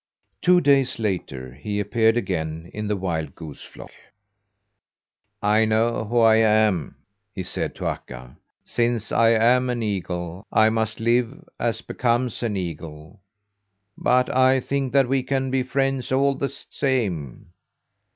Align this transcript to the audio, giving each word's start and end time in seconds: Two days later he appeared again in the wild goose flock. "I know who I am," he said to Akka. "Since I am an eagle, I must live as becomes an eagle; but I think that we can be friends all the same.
Two 0.41 0.59
days 0.61 0.97
later 0.97 1.53
he 1.53 1.79
appeared 1.79 2.17
again 2.17 2.71
in 2.73 2.87
the 2.87 2.95
wild 2.95 3.35
goose 3.35 3.63
flock. 3.63 3.91
"I 5.43 5.63
know 5.65 6.05
who 6.05 6.17
I 6.17 6.37
am," 6.37 6.95
he 7.35 7.43
said 7.43 7.75
to 7.75 7.85
Akka. 7.85 8.35
"Since 8.65 9.11
I 9.11 9.29
am 9.29 9.69
an 9.69 9.83
eagle, 9.83 10.47
I 10.51 10.71
must 10.71 10.99
live 10.99 11.47
as 11.59 11.81
becomes 11.83 12.41
an 12.41 12.57
eagle; 12.57 13.19
but 13.95 14.35
I 14.35 14.59
think 14.59 14.91
that 14.93 15.07
we 15.07 15.21
can 15.21 15.51
be 15.51 15.61
friends 15.61 16.11
all 16.11 16.33
the 16.33 16.49
same. 16.49 17.51